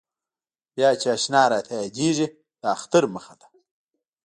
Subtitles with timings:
[0.75, 2.27] بیا چې اشنا راته یادېږي
[2.61, 3.47] د اختر مخه ده.